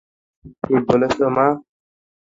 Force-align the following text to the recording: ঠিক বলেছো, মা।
ঠিক 0.63 0.81
বলেছো, 0.87 1.25
মা। 1.35 1.47